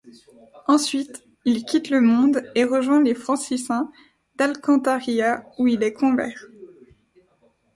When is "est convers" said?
5.83-6.45